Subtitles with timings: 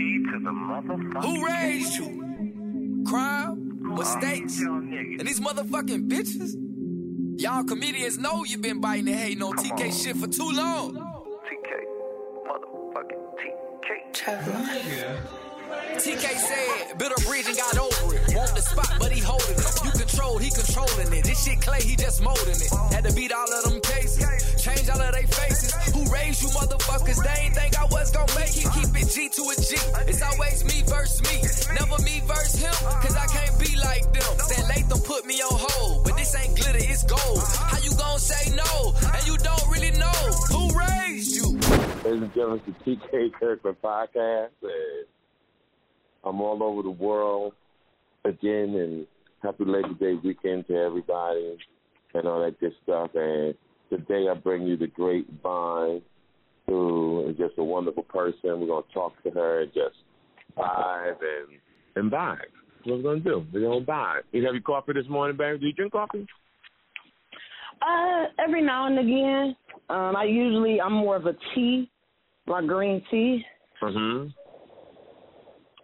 [0.00, 3.04] Who raised you?
[3.06, 3.94] Crime?
[3.94, 4.60] Mistakes?
[4.60, 6.54] And these motherfucking bitches?
[7.40, 10.94] Y'all comedians know you been biting and hating on TK shit for too long.
[10.94, 11.84] TK.
[12.46, 13.90] Motherfucking TK.
[15.96, 18.34] TK said, built a bridge and got over it.
[18.34, 19.84] Want the spot, but he holding it.
[19.84, 19.90] You
[20.20, 21.24] controlled, he controlling it.
[21.24, 22.70] This shit clay, he just molding it.
[22.92, 24.20] Had to beat all of them cases,
[24.62, 25.72] change all of they faces.
[25.94, 27.22] Who raised you motherfuckers?
[27.24, 28.68] They ain't think I was gonna make it.
[28.76, 29.76] Keep it G to a G.
[30.08, 31.40] It's always me versus me.
[31.74, 34.32] Never me versus him, cause I can't be like them.
[34.44, 37.40] Said Latham put me on hold, but this ain't glitter, it's gold.
[37.56, 38.94] How you gonna say no?
[39.14, 40.20] And you don't really know
[40.52, 41.56] who raised you.
[42.04, 44.52] Ladies and gentlemen, it's the TK Kirkland podcast.
[44.62, 45.06] And
[46.24, 47.54] I'm all over the world
[48.24, 49.06] again, and
[49.42, 51.56] happy Labor Day weekend to everybody
[52.14, 53.10] and all that good stuff.
[53.14, 53.54] And
[53.88, 56.02] today I bring you the great Vine,
[56.66, 58.60] who is just a wonderful person.
[58.60, 59.96] We're going to talk to her just
[60.56, 61.58] five and
[61.96, 62.46] and back.
[62.84, 63.46] What we're going to do?
[63.52, 64.20] We're going to buy.
[64.32, 65.58] You have your coffee this morning, baby?
[65.58, 66.26] Do you drink coffee?
[67.82, 69.56] Uh, every now and again.
[69.88, 71.90] Um, I usually I'm more of a tea,
[72.46, 73.44] like green tea.
[73.82, 74.28] Mm-hmm.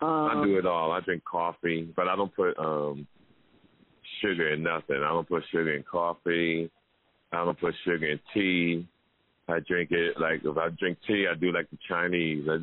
[0.07, 0.93] Um, I do it all.
[0.93, 3.07] I drink coffee, but I don't put um
[4.21, 4.97] sugar in nothing.
[4.97, 6.71] I don't put sugar in coffee.
[7.33, 8.87] I don't put sugar in tea.
[9.49, 12.47] I drink it like if I drink tea, I do like the Chinese.
[12.49, 12.57] I,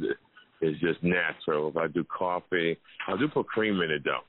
[0.61, 1.69] it's just natural.
[1.69, 4.19] If I do coffee, I do put cream in it though.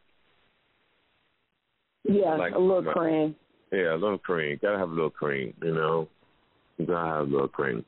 [2.04, 3.34] Yeah, Like- a little like- cream.
[3.72, 4.58] Yeah, a little cream.
[4.62, 6.08] Gotta have a little cream, you know.
[6.78, 7.84] You gotta have a little cream.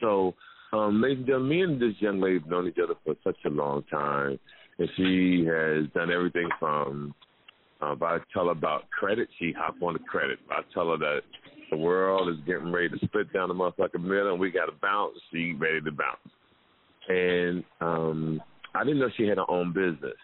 [0.00, 0.34] So,
[0.72, 3.38] um, ladies and gentlemen, me and this young lady have known each other for such
[3.44, 4.38] a long time,
[4.78, 7.14] and she has done everything from.
[7.82, 10.38] Uh, if I tell her about credit, she hop on the credit.
[10.44, 11.20] If I tell her that
[11.70, 14.72] the world is getting ready to split down the motherfucking middle and we got to
[14.80, 16.18] bounce, she ready to bounce.
[17.08, 18.40] And um,
[18.74, 20.16] I didn't know she had her own business.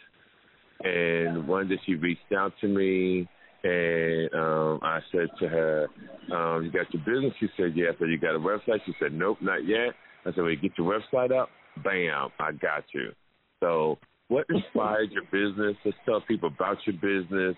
[0.83, 3.28] And one day she reached out to me,
[3.62, 5.88] and um, I said to her,
[6.32, 8.94] um, "You got your business?" She said, "Yeah." I said, "You got a website?" She
[8.99, 9.91] said, "Nope, not yet."
[10.25, 11.50] I said, "Well, you get your website up."
[11.84, 13.12] Bam, I got you.
[13.61, 13.99] So,
[14.31, 15.77] what inspired your business?
[15.85, 17.57] Let's tell people about your business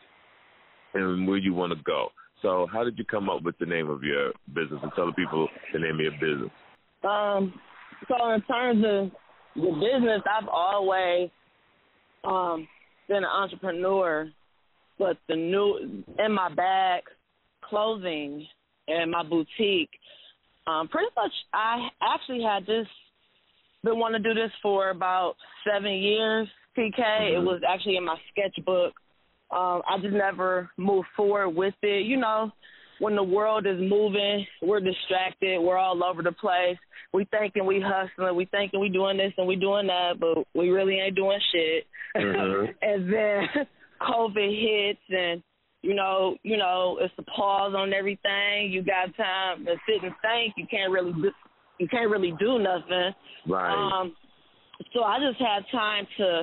[0.95, 2.09] and where you want to go.
[2.41, 4.81] So, how did you come up with the name of your business?
[4.83, 6.51] And tell the people the name of your business.
[7.05, 7.55] Um,
[8.09, 9.11] so in terms of
[9.55, 11.31] the business, I've always
[12.25, 12.67] um
[13.09, 14.31] been an entrepreneur,
[14.99, 17.03] but the new in my bag,
[17.63, 18.47] clothing
[18.89, 19.91] and my boutique,
[20.67, 22.87] um, pretty much I actually had this
[23.85, 25.35] been wanting to do this for about
[25.69, 26.49] seven years.
[26.77, 28.95] TK, it was actually in my sketchbook.
[29.51, 32.07] Um, I just never moved forward with it.
[32.07, 32.51] You know,
[33.01, 35.61] when the world is moving, we're distracted.
[35.61, 36.79] We're all over the place.
[37.13, 38.35] We thinking we hustling.
[38.35, 41.87] We thinking we doing this and we doing that, but we really ain't doing shit.
[42.17, 42.75] Mhm.
[42.83, 43.67] and then
[44.01, 45.43] COVID hits, and
[45.83, 48.71] you know, you know, it's a pause on everything.
[48.71, 50.55] You got time to sit and think.
[50.57, 51.31] You can't really, do,
[51.79, 53.13] you can't really do nothing.
[53.49, 54.01] Right.
[54.01, 54.15] Um,
[54.95, 56.43] so I just had time to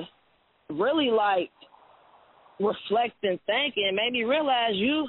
[0.70, 1.50] really like
[2.58, 5.08] reflect and think, and made me realize you,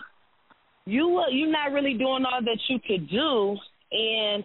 [0.85, 3.57] you, uh, you're not really doing all that you could do,
[3.91, 4.44] and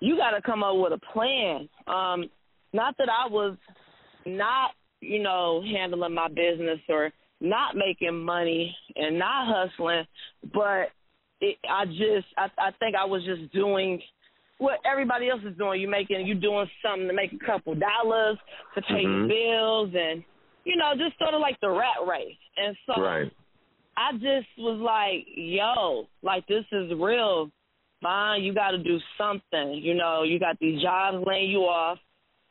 [0.00, 1.68] you got to come up with a plan.
[1.86, 2.30] Um,
[2.72, 3.56] not that I was
[4.26, 4.70] not,
[5.00, 7.10] you know, handling my business or
[7.40, 10.04] not making money and not hustling,
[10.52, 10.88] but
[11.40, 14.00] it, I just, I, I think I was just doing
[14.58, 15.80] what everybody else is doing.
[15.80, 18.38] You making, you doing something to make a couple dollars
[18.74, 19.22] to pay Mhm.
[19.22, 20.24] the bills, and
[20.64, 22.36] you know, just sort of like the rat race.
[22.56, 23.30] And so right.
[23.96, 27.50] I just was like, yo, like this is real.
[28.02, 29.80] Fine, you got to do something.
[29.82, 31.98] You know, you got these jobs laying you off.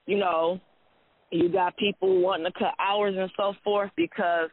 [0.08, 0.60] You know,
[1.32, 4.50] you got people wanting to cut hours and so forth because,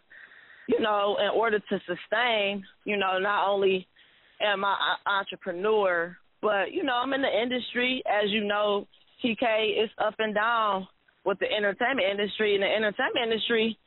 [0.69, 3.87] you know, in order to sustain, you know, not only
[4.43, 8.03] am I an entrepreneur, but you know, I'm in the industry.
[8.07, 8.87] As you know,
[9.25, 10.87] TK, it's up and down
[11.25, 12.55] with the entertainment industry.
[12.55, 13.79] And the entertainment industry,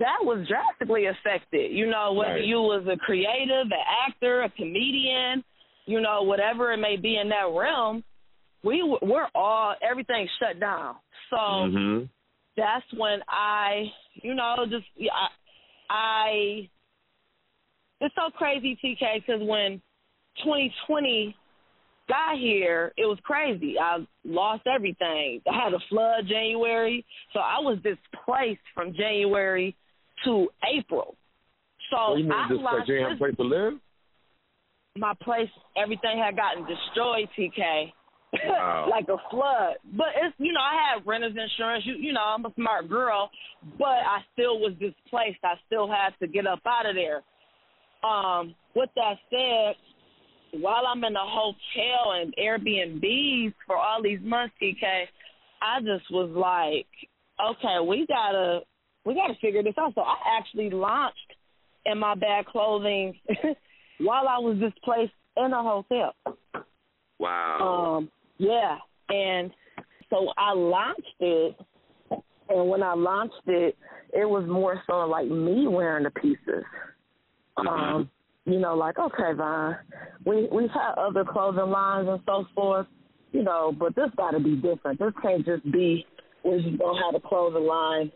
[0.00, 1.72] that was drastically affected.
[1.72, 2.44] You know, whether Right.
[2.44, 5.44] you was a creative, an actor, a comedian,
[5.86, 8.04] you know, whatever it may be in that realm,
[8.62, 10.96] we we're all everything shut down.
[11.30, 12.04] So hmm
[12.56, 13.84] that's when I,
[14.14, 15.28] you know, just I,
[15.88, 16.68] I
[18.00, 19.80] it's so crazy, TK, because when
[20.44, 21.36] 2020
[22.08, 23.76] got here, it was crazy.
[23.78, 25.40] I lost everything.
[25.50, 29.76] I had a flood January, so I was displaced from January
[30.24, 31.16] to April.
[31.90, 32.64] So you mean I this place?
[32.64, 33.74] lost You ain't have a place to live?
[34.98, 35.48] my place.
[35.76, 37.92] Everything had gotten destroyed, TK.
[38.44, 38.88] Wow.
[38.90, 39.76] like a flood.
[39.96, 41.84] But it's you know, I had renter's insurance.
[41.86, 43.30] You you know, I'm a smart girl,
[43.78, 45.40] but I still was displaced.
[45.44, 47.22] I still had to get up out of there.
[48.08, 49.74] Um, with that said,
[50.52, 55.04] while I'm in the hotel and Airbnbs for all these months, TK,
[55.62, 56.86] I just was like,
[57.44, 58.60] okay, we gotta
[59.04, 59.94] we gotta figure this out.
[59.94, 61.16] So I actually launched
[61.86, 63.14] in my bag clothing
[63.98, 66.14] while I was displaced in a hotel.
[67.18, 67.96] Wow.
[67.98, 68.76] Um, yeah,
[69.08, 69.50] and
[70.10, 71.56] so I launched it,
[72.48, 73.76] and when I launched it,
[74.12, 76.64] it was more so like me wearing the pieces.
[77.56, 78.08] Um,
[78.48, 79.76] you know, like okay, Vine,
[80.24, 82.86] we we've had other clothing lines and so forth,
[83.32, 84.98] you know, but this got to be different.
[84.98, 86.06] This can't just be
[86.44, 88.10] we're just gonna have a clothing line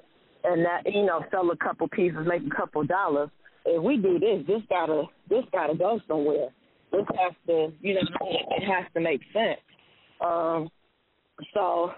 [0.44, 3.30] and that you know sell a couple pieces, make a couple dollars.
[3.64, 6.48] If we do this, this gotta this gotta go somewhere.
[6.90, 9.58] This has to, you know, it has to make sense.
[10.20, 10.68] Um,
[11.54, 11.90] so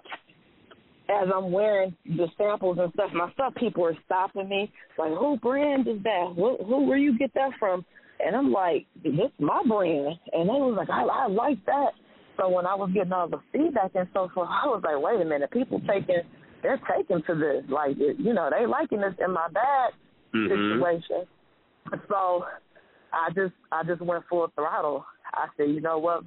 [1.09, 5.37] as I'm wearing the samples and stuff, my stuff, people are stopping me, like, who
[5.39, 6.33] brand is that?
[6.37, 7.85] Who, who where you get that from?
[8.25, 10.19] And I'm like, this is my brand.
[10.33, 11.91] And they was like, I, I like that.
[12.37, 15.21] So when I was getting all the feedback and so forth, I was like, wait
[15.21, 16.23] a minute, people taking,
[16.63, 19.93] they're taking to this, like, you know, they liking this in my bag
[20.35, 20.49] Mhm.
[20.49, 21.27] situation.
[22.09, 22.47] So
[23.13, 25.07] I just, I just went full throttle.
[25.33, 26.25] I said, you know what,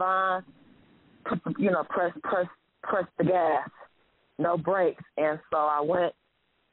[1.25, 2.47] put you know, press, press,
[2.83, 3.69] press the gas,
[4.37, 5.03] no brakes.
[5.17, 6.13] And so I went,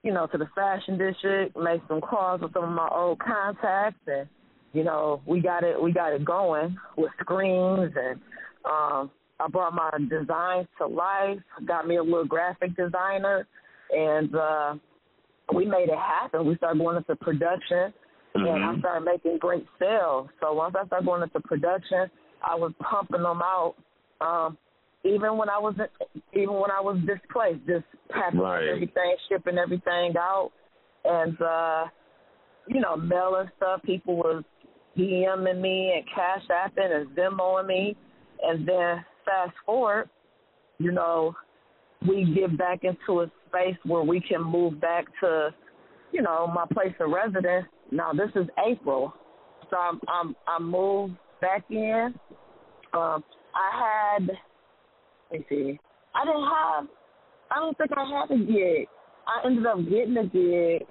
[0.02, 3.98] you know, to the fashion district, made some calls with some of my old contacts,
[4.06, 4.28] and
[4.74, 8.20] you know, we got it, we got it going with screens, and
[8.64, 9.10] um,
[9.40, 11.38] I brought my designs to life.
[11.64, 13.46] Got me a little graphic designer,
[13.90, 14.74] and uh,
[15.54, 16.44] we made it happen.
[16.46, 17.94] We started going into production,
[18.34, 18.80] and I Mhm.
[18.80, 20.28] started making great sales.
[20.40, 22.10] So once I started going into production,
[22.42, 23.76] I was pumping them out.
[24.20, 24.58] Um,
[25.04, 25.74] even when I was
[26.32, 28.66] even when I was displaced, just packing Right.
[28.68, 30.50] everything, shipping everything out,
[31.04, 31.86] and uh,
[32.66, 33.82] you know, mailing stuff.
[33.82, 34.42] People was
[34.96, 37.96] DMing me and cash apping and Venmoing me,
[38.42, 40.08] and then fast forward,
[40.78, 41.34] you know,
[42.06, 45.54] we get back into a space where we can move back to,
[46.12, 47.66] you know, my place of residence.
[47.90, 49.14] Now this is April,
[49.70, 52.14] so I'm I'm I moved back in.
[52.92, 53.24] Um,
[53.54, 54.30] I had,
[55.30, 55.80] let me see,
[56.14, 56.86] I didn't have,
[57.50, 58.88] I don't think I had a gig.
[59.26, 60.86] I ended up getting a gig,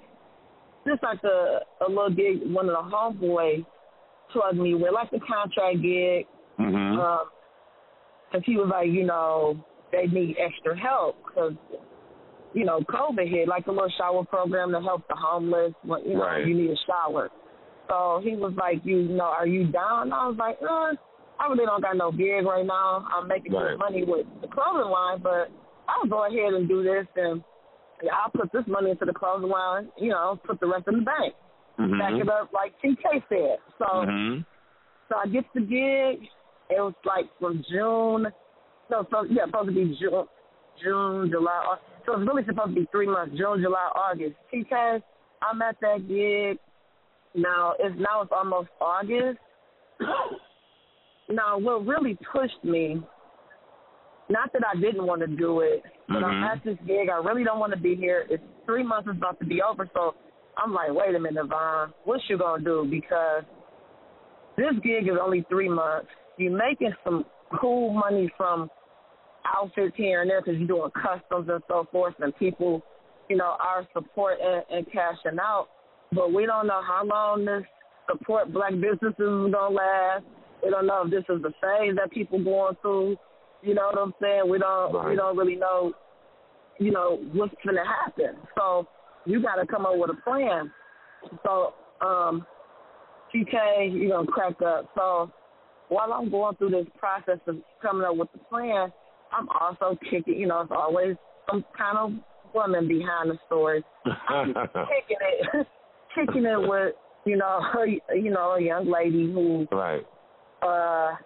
[0.86, 2.40] just like a a little gig.
[2.52, 3.64] One of the homeboys
[4.34, 6.26] plugged me with, like a contract gig.
[6.60, 6.98] Mhm.
[6.98, 7.30] Um,
[8.30, 9.56] cause he was like, you know,
[9.90, 11.54] they need extra help because,
[12.52, 16.14] you know, COVID hit, like a little shower program to help the homeless when you
[16.14, 16.46] know Right.
[16.46, 17.30] you need a shower.
[17.88, 20.12] So he was like, you know, are you down?
[20.12, 20.94] I was like, uh,
[21.38, 23.06] I really don't got no gig right now.
[23.14, 23.70] I'm making Right.
[23.70, 25.50] good money with the clothing line, but
[25.88, 27.42] I'll go ahead and do this and
[28.12, 31.04] I'll put this money into the clothing line, you know, put the rest in the
[31.04, 31.34] bank.
[31.78, 31.98] Mhm.
[31.98, 33.58] Back it up like TK said.
[33.78, 34.44] So Mhm.
[35.08, 36.28] so I get the gig.
[36.70, 38.32] It was like from June.
[38.90, 40.26] No, so yeah, supposed to be June,
[40.82, 41.78] June, July.
[42.06, 44.36] So it's really supposed to be three months: June, July, August.
[44.52, 45.02] TK,
[45.42, 46.58] I'm at that gig.
[47.34, 49.38] Now it's now it's almost August.
[51.28, 53.02] now what really pushed me,
[54.28, 56.52] not that I didn't want to do it, but I'm Mhm.
[56.52, 57.08] at this gig.
[57.08, 58.26] I really don't want to be here.
[58.30, 60.14] It's three months is about to be over, so
[60.56, 62.86] I'm like, wait a minute, Vaughn, what you gonna do?
[62.88, 63.42] Because
[64.56, 66.08] this gig is only three months.
[66.38, 67.24] You're making some
[67.60, 68.70] cool money from
[69.44, 72.82] outfits here and there because you're doing customs and so forth, and people,
[73.28, 75.68] you know, are supporting and cashing out.
[76.12, 77.64] But we don't know how long this
[78.10, 80.24] support black businesses is gonna last.
[80.62, 83.16] We don't know if this is the phase that people going through.
[83.62, 84.48] You know what I'm saying?
[84.48, 85.08] We don't.
[85.08, 85.92] We don't really know.
[86.78, 88.36] You know what's gonna happen.
[88.56, 88.86] So
[89.26, 90.70] you got to come up with a plan.
[91.44, 92.46] So um,
[93.34, 94.90] TK, you gonna crack up.
[94.94, 95.30] So
[95.88, 98.92] while I'm going through this process of coming up with the plan,
[99.32, 100.38] I'm also kicking.
[100.38, 101.16] You know, it's always
[101.50, 102.12] some kind of
[102.54, 103.84] woman behind the story.
[104.28, 105.66] I'm kicking it,
[106.14, 110.02] kicking it with you know, her, you know, a young lady who, right.
[110.62, 111.16] uh,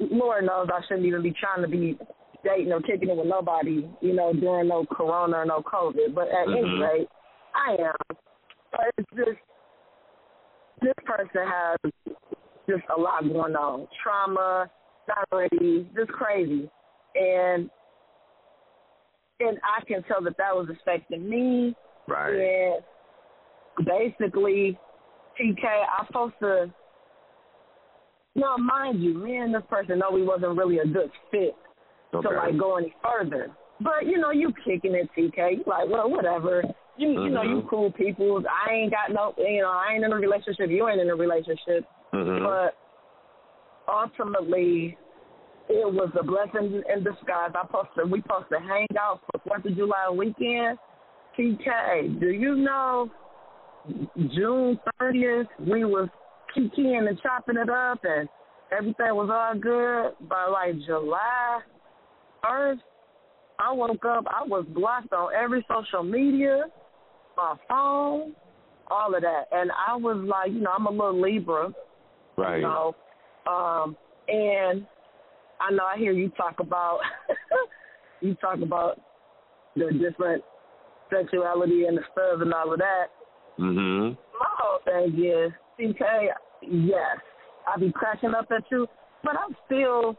[0.00, 1.98] Lord knows I shouldn't even be trying to be
[2.44, 6.14] dating or kicking it with nobody, you know, during no corona or no COVID.
[6.14, 6.80] But at any Mhm.
[6.80, 7.08] rate,
[7.54, 8.16] I am.
[8.70, 9.38] But it's just
[10.80, 11.76] this person has
[12.68, 13.88] just a lot going on.
[14.02, 14.70] Trauma,
[15.08, 16.70] anxiety, just crazy.
[17.14, 17.70] And
[19.40, 21.74] and I can tell that that was affecting me.
[22.06, 22.34] Right.
[22.34, 22.84] And
[23.84, 24.78] basically,
[25.36, 25.64] TK,
[25.98, 26.72] I'm supposed to.
[28.34, 31.56] Now, mind you, me and this person know we wasn't really a good fit
[32.14, 32.28] okay.
[32.28, 33.48] to like go any further.
[33.80, 35.58] But you know, you kicking it, TK.
[35.58, 36.62] You like, well, whatever.
[36.96, 37.22] You mm-hmm.
[37.24, 37.68] you know, you Mhm.
[37.68, 38.42] cool people.
[38.48, 40.70] I ain't got no, you know, I ain't in a relationship.
[40.70, 41.86] You ain't in a relationship.
[42.12, 42.44] Mhm.
[42.44, 42.76] But
[43.88, 44.96] ultimately,
[45.68, 47.50] it was a blessing in disguise.
[47.54, 50.78] I posted, we supposed to hang out for Fourth of July weekend.
[51.36, 53.10] TK, do you know
[54.34, 56.08] June thirtieth we was
[56.54, 58.28] kicking and chopping it up and
[58.70, 60.28] everything was all good.
[60.28, 61.60] By like July
[62.46, 62.82] first,
[63.58, 66.64] I woke up, I was blocked on every social media,
[67.36, 68.34] my phone,
[68.90, 69.44] all of that.
[69.52, 71.72] And I was like, you know, I'm a little Libra.
[72.36, 72.56] Right.
[72.56, 72.94] You know,
[73.46, 73.96] um,
[74.28, 74.86] and
[75.60, 77.00] I know I hear you talk about
[78.20, 79.00] you talk about
[79.76, 80.42] the different
[81.10, 83.06] sexuality and the stuff and all of that.
[83.58, 84.16] Mhm.
[84.40, 86.28] My whole thing is, TK,
[86.62, 87.18] yes,
[87.66, 88.86] I be cracking up at you,
[89.22, 90.16] but I'm still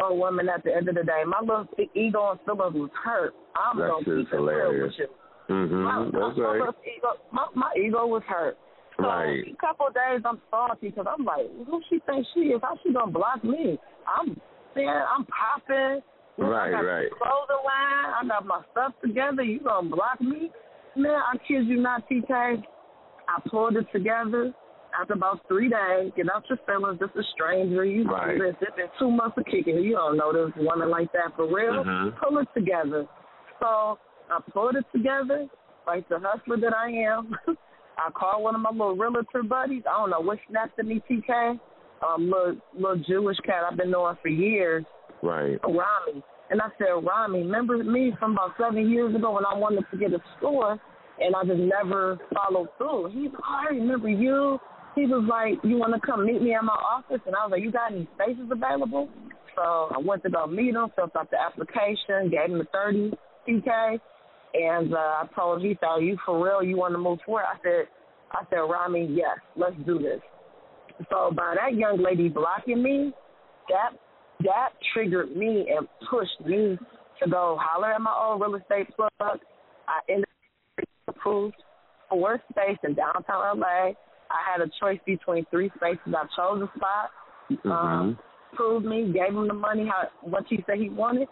[0.00, 1.22] a woman at the end of the day.
[1.26, 3.34] My little ego and feelings was hurt.
[3.56, 4.94] I'm That gonna keep it real hilarious.
[4.98, 5.14] with you.
[5.48, 5.82] My, Mhm.
[5.82, 6.58] my, That's my, right.
[6.60, 8.56] little ego, my, my ego was hurt.
[8.96, 9.44] So Right.
[9.46, 12.60] a couple of days I'm salty because I'm like, who she think she is?
[12.62, 13.78] How she gonna block me?
[14.06, 14.40] I'm
[14.76, 16.02] man, I'm popping.
[16.38, 17.10] Right, I got right.
[17.10, 18.14] Clothing line.
[18.14, 19.42] I got my stuff together.
[19.42, 20.50] You gonna block me?
[20.96, 22.62] Man, I kid you not, TK.
[23.28, 24.52] I pulled it together
[24.98, 26.12] after about three days.
[26.16, 26.98] Get out your feelings.
[27.00, 27.84] This is a stranger.
[27.84, 28.38] You Right.
[28.38, 28.56] been
[28.98, 29.78] two months of kicking.
[29.78, 31.84] You don't know this woman like that for real.
[31.84, 32.16] Mhm.
[32.16, 33.06] Pull it together.
[33.60, 33.98] So
[34.30, 35.46] I pulled it together
[35.86, 37.36] like the hustler that I am.
[37.98, 39.82] I called one of my little realtor buddies.
[39.86, 41.58] I don't know what snapped at me, TK.
[42.02, 44.84] Um, little little Jewish cat I've been knowing for years.
[45.22, 45.58] Right.
[45.62, 46.22] Rami.
[46.48, 49.96] And I said, Rami, remember me from about seven years ago when I wanted to
[49.98, 50.80] get a store
[51.20, 53.10] and I just never followed through.
[53.12, 54.58] He's like, oh, I remember you.
[54.94, 57.20] He was like, you want to come meet me at my office?
[57.26, 59.08] And I was like, you got any spaces available?
[59.54, 63.12] So I went to go meet him, filled out the application, gave him the 30
[63.48, 64.00] TK.
[64.54, 66.62] And uh, I told him, he said, you for real?
[66.62, 67.44] You want to move forward?
[67.44, 67.86] I said,
[68.32, 70.20] I said, Rami, yes, let's do this.
[71.08, 73.12] So by that young lady blocking me,
[73.68, 73.98] that
[74.44, 76.78] that triggered me and pushed me
[77.22, 79.10] to go holler at my old real estate plug.
[79.20, 80.26] I ended
[80.78, 81.56] up approved
[82.08, 83.92] for space in downtown LA.
[84.30, 86.14] I had a choice between three spaces.
[86.14, 87.10] I chose a spot.
[87.50, 87.70] Mhm.
[87.70, 88.18] Um,
[88.52, 91.28] approved me, gave him the money how what he said he wanted.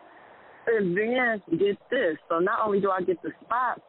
[0.67, 2.19] And then get this.
[2.29, 3.81] So not only do I get the spot,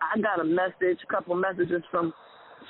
[0.00, 2.14] I got a message, a couple messages from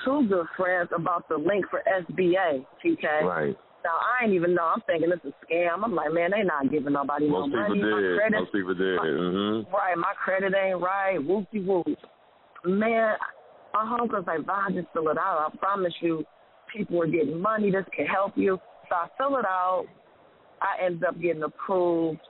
[0.05, 3.23] two good friends about the link for SBA, TK.
[3.25, 3.57] Right.
[3.85, 4.65] Now I ain't even know.
[4.75, 5.85] I'm thinking it's a scam.
[5.85, 7.83] I'm like, man, they not giving nobody Most no people money.
[7.93, 8.19] My did.
[8.19, 8.99] credit, Most people did.
[8.99, 9.73] Mhm.
[9.73, 9.97] right?
[9.97, 11.19] My credit ain't right.
[11.21, 11.87] Whoopty whoop.
[12.65, 13.17] Man,
[13.77, 15.53] my homegirl's like, Vaughn, just fill it out.
[15.53, 16.25] I promise you,
[16.75, 17.71] people are getting money.
[17.71, 18.59] This can help you.
[18.89, 19.87] So I fill it out.
[20.63, 22.21] I ended up getting approved,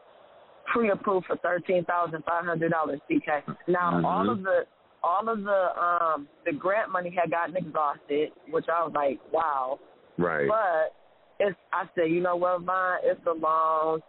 [0.72, 3.00] pre-approved for thirteen thousand five hundred dollars.
[3.08, 3.42] TK.
[3.68, 4.04] Now Mhm.
[4.04, 4.66] all of the
[5.04, 9.78] all of the um the grant money had gotten exhausted, which I was like, wow.
[10.18, 10.48] Right.
[10.48, 10.94] But
[11.38, 14.00] it's I said, you know what, Vaughn, it's a loan.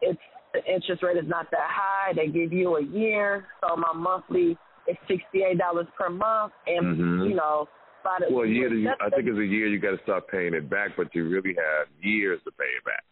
[0.00, 0.20] It's
[0.54, 2.12] the interest rate is not that high.
[2.14, 4.56] They give you a year, so my monthly
[4.88, 7.28] is sixty eight dollars per month, and Mhm.
[7.30, 7.68] you know,
[8.04, 8.68] by the Well, a year.
[8.68, 9.66] to- I think it's a year.
[9.66, 12.84] You got to start paying it back, but you really have years to pay it
[12.84, 13.04] back.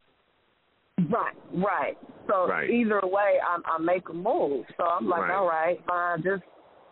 [1.10, 1.98] Right, right.
[2.28, 2.70] So Right.
[2.70, 4.64] either way, I, I make a move.
[4.76, 5.30] So I'm like, Right.
[5.32, 6.22] all right, fine.
[6.22, 6.44] Just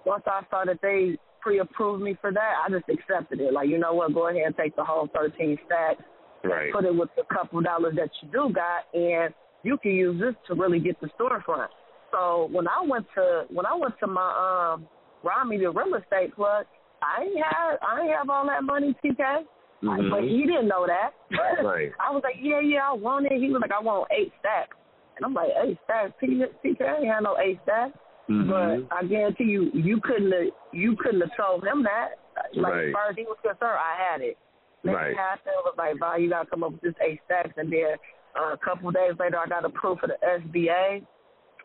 [0.04, 3.52] once I saw that they pre-approved me for that, I just accepted it.
[3.52, 4.12] Like, you know what?
[4.14, 6.02] Go ahead and take the whole 13 stacks,
[6.42, 6.72] Right.
[6.72, 10.34] put it with the couple dollars that you do got, and you can use this
[10.48, 11.68] to really get the storefront.
[12.12, 14.86] So when I went to when I went to my um
[15.24, 16.66] Rami the real estate plug,
[17.02, 19.44] I ain't have I ain't have all that money, TK.
[19.82, 20.10] Mhm.
[20.10, 21.10] But he didn't know that.
[21.64, 21.90] Right.
[21.98, 23.32] I was like, yeah, yeah, I want it.
[23.40, 24.76] He was like, I want eight stacks.
[25.16, 26.12] And I'm like, eight stacks?
[26.22, 27.96] TK I ain't have no eight stacks.
[28.30, 28.48] Mhm.
[28.88, 32.18] But I guarantee you, you couldn't have, you couldn't have told him that.
[32.54, 32.86] Like Right.
[32.88, 34.38] as far as he was concerned, I had it.
[34.84, 35.16] Next Right.
[35.16, 37.96] happened was like, "Bob, you gotta come up with this eight stacks." And then
[38.34, 41.04] uh, a couple of days later, I got approved for the SBA.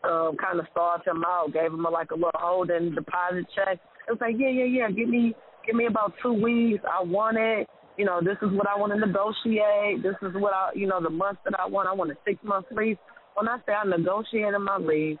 [0.04, 3.80] Um, kind of stalled him out, gave him a, like a little holding deposit check.
[4.06, 4.90] It was like, yeah, yeah, yeah.
[4.90, 5.34] Give me,
[5.66, 6.84] give me about two weeks.
[6.86, 7.66] I want it.
[7.96, 10.04] You know, this is what I want to negotiate.
[10.04, 11.88] This is what I, you know, the months that I want.
[11.88, 12.96] I want a six month lease.
[13.34, 15.18] When I say I negotiated my lease,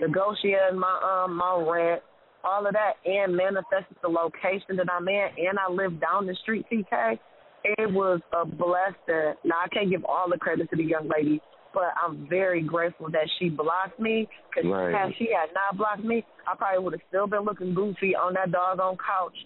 [0.00, 2.02] negotiated my um my rent,
[2.42, 6.34] all of that, and manifested the location that I'm in, and I live down the
[6.42, 7.18] street, TK.
[7.64, 9.34] It was a blessing.
[9.44, 11.40] Now I can't give all the credit to the young lady,
[11.76, 14.26] but I'm very grateful that she blocked me.
[14.48, 14.94] Because Right.
[14.94, 18.32] had she had not blocked me, I probably would have still been looking goofy on
[18.32, 19.36] that doggone couch,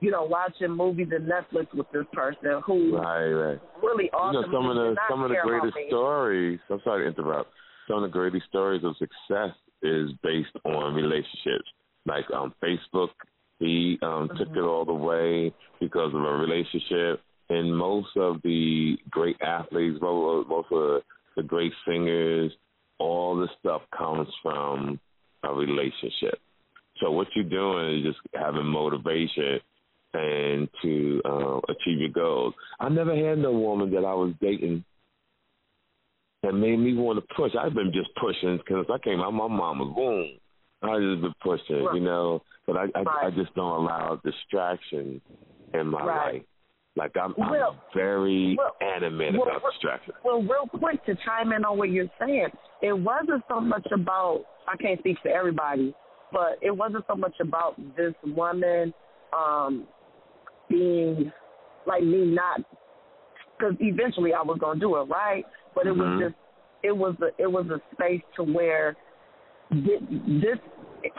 [0.00, 3.32] you know, watching movies and Netflix with this person who Right.
[3.32, 3.60] Right.
[3.82, 4.42] really awesome.
[4.42, 6.60] You know, some of the some of the greatest stories.
[6.68, 7.50] I'm sorry to interrupt.
[7.88, 11.70] some of the greatest stories of success is based on relationships.
[12.06, 13.10] Like um, Facebook,
[13.58, 14.36] he um, mm-hmm.
[14.38, 17.20] took it all the way because of a relationship.
[17.50, 21.02] And most of the great athletes, most of the
[21.42, 22.52] great singers,
[22.98, 25.00] all this stuff comes from
[25.42, 26.38] a relationship.
[27.00, 29.58] So what you're doing is just having motivation
[30.14, 32.54] and to uh, achieve your goals.
[32.78, 34.84] I never had no woman that I was dating
[36.44, 37.52] that made me want to push.
[37.58, 40.38] I've been just pushing because I came out my mama's womb.
[40.82, 41.94] I just been pushing, right.
[41.94, 42.42] you know.
[42.66, 43.26] But I I, right.
[43.26, 45.20] I just don't allow distraction
[45.72, 46.34] in my right.
[46.34, 46.42] life.
[46.96, 48.56] Like I'm, I'm very
[48.94, 50.14] animated well, about distraction.
[50.24, 52.48] Well, real quick to chime in on what you're saying,
[52.82, 54.44] it wasn't so much about.
[54.66, 55.94] I can't speak for everybody,
[56.32, 58.94] but it wasn't so much about this woman
[59.36, 59.86] um
[60.68, 61.32] being
[61.86, 62.60] like me not
[63.58, 66.00] because eventually I was gonna do it right, but it mm-hmm.
[66.00, 66.34] was just
[66.82, 68.96] it was a it was a space to where
[69.70, 70.58] this, this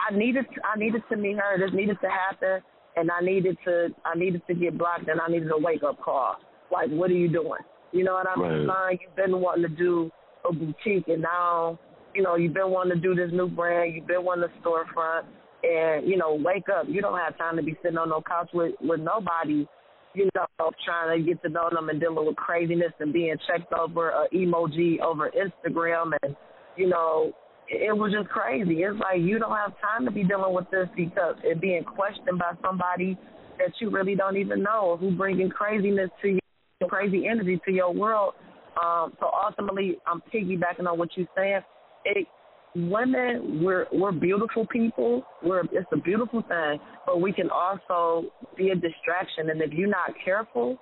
[0.10, 1.58] I needed I needed to meet her.
[1.60, 2.62] This needed to happen,
[2.96, 6.02] and I needed to I needed to get blocked, and I needed a wake up
[6.02, 6.38] call.
[6.72, 7.62] Like, what are you doing?
[7.92, 9.00] You know what I'm right.
[9.02, 10.12] You've been wanting to do
[10.48, 11.80] a boutique, and now
[12.14, 13.96] you know you've been wanting to do this new brand.
[13.96, 15.24] You've been wanting to storefront,
[15.64, 16.86] and you know, wake up.
[16.90, 19.68] You don't have time to be sitting on no couch with with nobody
[20.16, 23.74] you know, trying to get to know them and dealing with craziness and being checked
[23.74, 26.36] over a emoji over Instagram and
[26.78, 27.34] you know,
[27.68, 28.84] it was just crazy.
[28.84, 32.40] It's like you don't have time to be dealing with this because it being questioned
[32.40, 33.18] by somebody
[33.58, 36.40] that you really don't even know who bringing craziness to
[36.86, 38.34] you, crazy energy to your world.
[38.82, 41.62] Um, so ultimately, I'm piggybacking on what you're saying.
[42.06, 42.28] It
[42.76, 45.24] women we're we're beautiful people.
[45.44, 49.50] We're it's a beautiful thing, but we can also be a distraction.
[49.50, 50.78] And if you're not careful,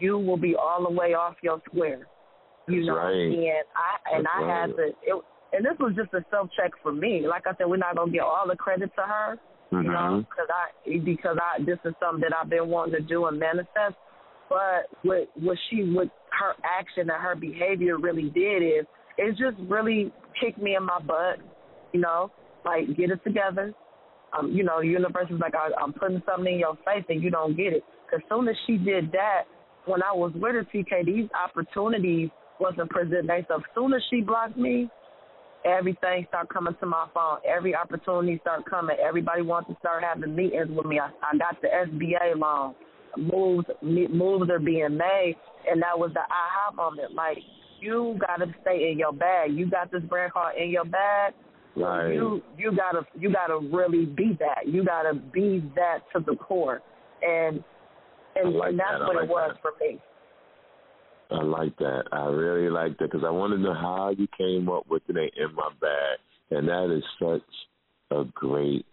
[0.00, 2.08] you will be all the way off your square.
[2.66, 3.12] You That's know, right.
[3.12, 4.60] and I and That's I right.
[4.60, 4.82] had to.
[5.02, 7.26] It, and this was just a self check for me.
[7.28, 9.38] Like I said, we're not gonna get all the credit to her,
[9.70, 9.84] mm-hmm.
[9.84, 13.26] you know, because I because I this is something that I've been wanting to do
[13.26, 13.94] and manifest.
[14.48, 18.86] But what what she what her action and her behavior really did is
[19.18, 21.38] it just really kicked me in my butt,
[21.92, 22.30] you know,
[22.64, 23.72] like get it together.
[24.36, 27.22] Um, you know, the universe is like I, I'm putting something in your face and
[27.22, 27.84] you don't get it.
[28.04, 29.44] Because soon as she did that,
[29.86, 33.46] when I was with her, TK, these opportunities wasn't presented.
[33.48, 34.88] So as soon as she blocked me,
[35.64, 37.38] everything started coming to my phone.
[37.46, 38.96] Every opportunity started coming.
[39.02, 40.98] Everybody wants to start having meetings with me.
[40.98, 42.74] I, I got the SBA loan.
[43.16, 45.36] Moves moves are being made,
[45.70, 47.14] and that was the aha moment.
[47.14, 47.38] Like
[47.80, 49.52] you got to stay in your bag.
[49.52, 51.34] You got this brand card in your bag.
[51.76, 52.12] Right.
[52.12, 54.66] You you gotta you gotta really be that.
[54.66, 56.80] You gotta be that to the core,
[57.22, 57.64] and
[58.36, 59.06] and, like and that's that.
[59.06, 59.62] what like it was that.
[59.62, 60.00] for me.
[61.30, 62.04] I like that.
[62.12, 65.14] I really like that because I want to know how you came up with the
[65.14, 66.18] name in my bag,
[66.50, 67.42] and that is such
[68.10, 68.86] a great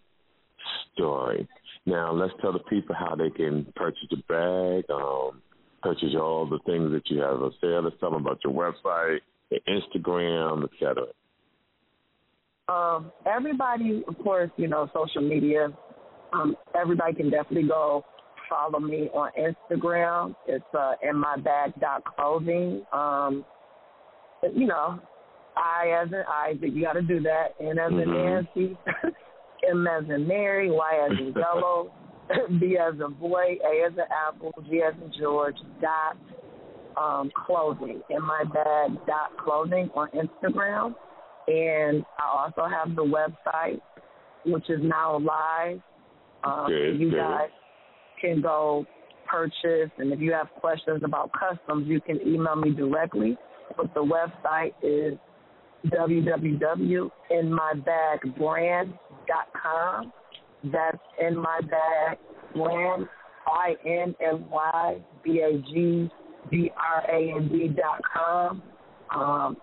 [0.94, 1.48] story.
[1.86, 5.42] Now let's tell the people how they can purchase the bag, um,
[5.82, 7.82] purchase all the things that you have on sale.
[7.84, 11.06] Let's tell them about your website, your Instagram, etc.
[12.68, 15.70] Um, everybody, of course, you know, social media.
[16.34, 18.06] Um, everybody can definitely go
[18.50, 20.36] follow me on Instagram.
[20.48, 22.84] It's uh, in my bag dot clothing.
[22.94, 23.44] Um,
[24.56, 25.00] you know,
[25.58, 27.56] I as in Isaac, you got to do that.
[27.60, 28.46] and as in Mhm.
[28.56, 28.78] Nancy,
[29.70, 31.92] M as in Mary, Y as in yellow,
[32.60, 35.56] B as in boy, A as in apple, G as in George.
[35.82, 36.18] Dot
[36.98, 40.96] um, clothing in my bag dot clothing on Instagram,
[41.48, 43.82] and I also have the website,
[44.46, 45.80] which is now live.
[46.44, 47.18] Um, Good, you good.
[47.18, 47.50] guys
[48.20, 48.86] can go
[49.30, 53.38] purchase, and if you have questions about customs, you can email me directly.
[53.78, 55.18] But the website is
[59.30, 60.14] www.inmybagbrand.com.
[60.72, 62.18] That's in my bag
[62.54, 63.08] brand,
[63.48, 66.10] I N M Y B A G
[66.52, 68.62] B R A N D dot com.
[69.16, 69.58] Um,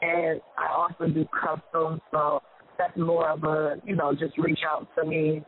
[0.00, 2.40] and I also do custom, so
[2.78, 5.44] that's more of a, you know, just reach out to me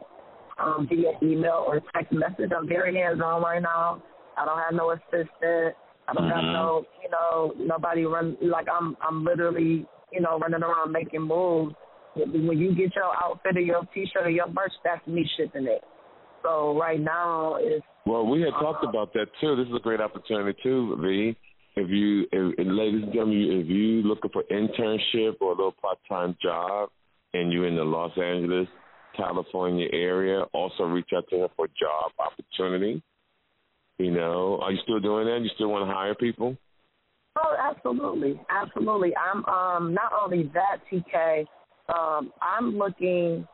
[0.63, 2.51] um, via email or text message.
[2.57, 4.03] I'm very hands on right now.
[4.37, 5.75] I don't have no assistant.
[6.07, 6.53] I don't have Mhm.
[6.53, 8.97] no, you know, nobody run like I'm.
[9.01, 11.75] I'm literally, you know, running around making moves.
[12.15, 15.83] When you get your outfit or your T-shirt or your merch, that's me shipping it.
[16.43, 19.57] So right now it's Well, we had talked Uh, about that too.
[19.57, 21.37] This is a great opportunity too, V.
[21.75, 25.75] If you, if, and ladies and gentlemen, if you looking for internship or a little
[25.81, 26.91] part-time job,
[27.33, 28.69] and you're in the Los Angeles,
[29.17, 33.03] California area, also reach out to her for job opportunity.
[33.99, 35.41] You know, are you still doing that?
[35.43, 36.57] You still want to hire people?
[37.37, 39.15] Oh, absolutely, absolutely.
[39.17, 41.47] I'm um not only that TK,
[41.89, 43.47] um, I'm looking.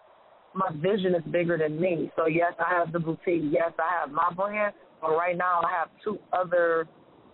[0.55, 2.11] My vision is bigger than me.
[2.17, 3.43] So yes, I have the boutique.
[3.51, 4.75] Yes, I have my brand.
[5.01, 6.89] But right now, I have two other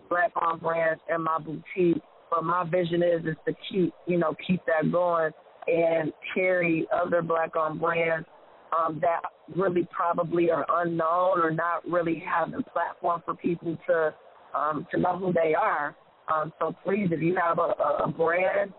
[0.09, 2.01] black-owned brands in my boutique.
[2.29, 5.31] But my vision is is to keep you know keep that going
[5.67, 8.27] and carry other black-owned brands
[8.75, 9.21] um, that
[9.55, 14.13] really probably are unknown or not really have the platform for people to
[14.57, 15.95] um, to know who they are.
[16.33, 18.73] Um, so please, if you have a, a brand,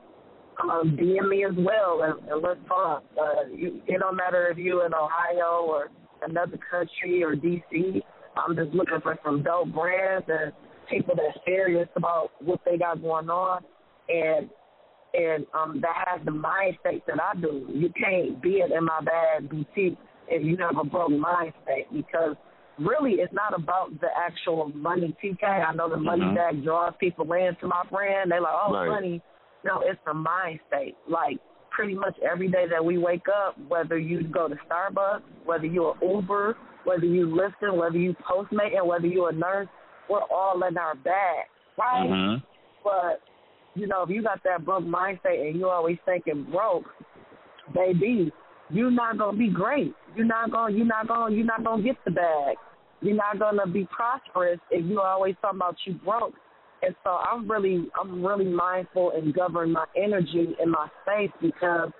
[0.62, 3.04] um, DM me as well, and, and let's talk.
[3.18, 5.90] Uh, you, it don't matter if you're in Ohio or
[6.22, 8.02] another country or DC.
[8.36, 10.52] I'm just looking for some dope brands and
[10.90, 13.62] people that's serious about what they got going on,
[14.08, 14.48] and
[15.14, 17.66] and um, that has the mind state that I do.
[17.72, 21.86] You can't be an in my bag boutique if you have a broke mind state
[21.92, 22.36] because
[22.78, 25.44] really it's not about the actual money TK.
[25.44, 26.34] I know the money mm-hmm.
[26.34, 28.30] that draws people into my brand.
[28.30, 28.88] They're like, Oh, right.
[28.88, 29.22] money
[29.66, 30.96] no, it's the mind state.
[31.09, 31.38] Like
[31.70, 35.96] pretty much every day that we wake up, whether you go to Starbucks, whether you're
[36.02, 39.68] Uber, whether you listen, whether you postmate and whether you're a nurse,
[40.09, 41.44] we're all in our bag.
[41.76, 42.09] Right?
[42.09, 42.44] Mm-hmm.
[42.83, 43.20] But
[43.74, 46.87] you know, if you got that broke mindset and you always thinking broke,
[47.74, 48.33] baby,
[48.70, 49.94] you're not gonna be great.
[50.14, 52.57] You're not gonna you're not gonna you're not gonna get the bag.
[53.02, 56.35] You're not gonna be prosperous if you always talking about you broke.
[56.87, 61.90] And so I'm really I'm really mindful and govern my energy in my space because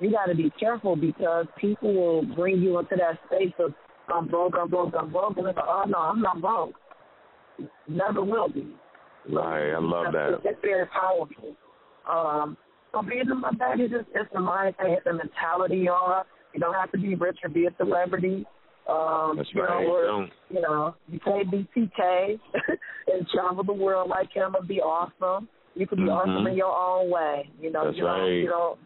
[0.00, 3.74] you got to be careful because people will bring you into that space of
[4.08, 6.72] I'm broke, I'm broke, I'm broke, and it's like, oh no, I'm not broke.
[7.86, 8.74] Never will be.
[9.30, 10.40] Right, I love that.
[10.42, 11.54] It's very powerful.
[12.10, 12.56] Um,
[12.92, 16.24] so being in my bag is just it's the mindset, it's the mentality, y'all.
[16.54, 18.46] You don't have to be rich or be a celebrity.
[18.90, 19.86] Um, That's you right.
[19.86, 22.40] Know, or, you know, you can't be TK
[23.06, 25.48] and travel the world like him and be awesome.
[25.74, 26.30] You can be mm-hmm.
[26.30, 27.48] awesome in your own way.
[27.60, 28.28] You know, that's you know, right.
[28.28, 28.78] you know,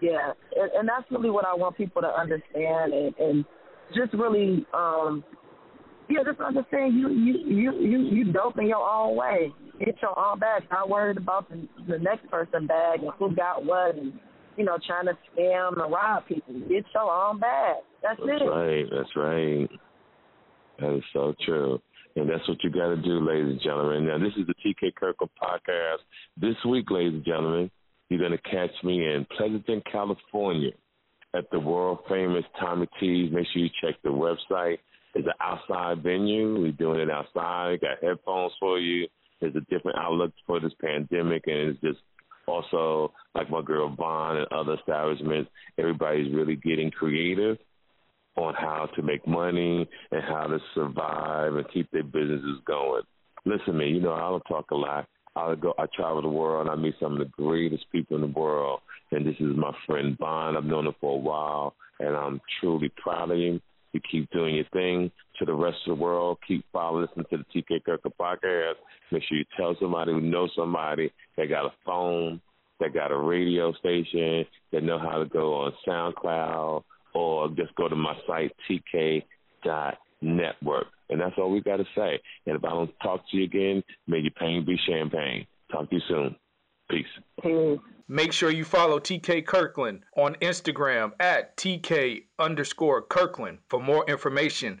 [0.00, 3.44] yeah, and, and that's really what I want people to understand and, and
[3.94, 5.22] just really um
[6.08, 9.52] yeah, just understand you you you you you dope in your own way.
[9.78, 10.64] Get your own bag.
[10.70, 14.12] Not worried about the the next person bag and who got what and
[14.56, 16.54] you know trying to scam and rob people.
[16.68, 17.76] Get your own bag.
[18.02, 18.44] That's, that's it.
[18.44, 18.84] right.
[18.90, 19.68] That's right.
[20.80, 21.80] That is so true.
[22.16, 24.06] And that's what you got to do, ladies and gentlemen.
[24.06, 25.98] Now, this is the TK Kirkland podcast.
[26.36, 27.70] This week, ladies and gentlemen,
[28.08, 30.72] you're going to catch me in Pleasanton, California
[31.34, 33.32] at the world famous Tommy T's.
[33.32, 34.78] Make sure you check the website.
[35.14, 36.60] It's an outside venue.
[36.60, 37.80] We're doing it outside.
[37.80, 39.06] Got headphones for you.
[39.40, 41.98] There's a different outlook for this pandemic, and it's just
[42.46, 45.50] also like my girl Vaughn and other establishments.
[45.78, 47.58] Everybody's really getting creative
[48.36, 53.02] on how to make money and how to survive and keep their businesses going.
[53.44, 55.06] Listen to me, you know, I don't talk a lot.
[55.34, 58.22] I go I travel the world and I meet some of the greatest people in
[58.22, 60.56] the world and this is my friend Vaughn.
[60.56, 63.60] I've known him for a while and I'm truly proud of him.
[63.92, 66.38] You keep doing your thing to the rest of the world.
[66.46, 68.74] Keep following, listening to the TK Kirkland podcast.
[69.10, 72.40] Make sure you tell somebody who knows somebody that got a phone,
[72.80, 76.82] that got a radio station, that know how to go on SoundCloud,
[77.14, 78.52] or just go to my site,
[79.64, 80.86] tk.network.
[81.10, 82.18] And that's all we got to say.
[82.46, 85.46] And if I don't talk to you again, may your pain be champagne.
[85.70, 86.36] Talk to you soon.
[86.90, 87.06] Peace.
[88.08, 94.80] Make sure you follow TK Kirkland on Instagram at TK underscore Kirkland for more information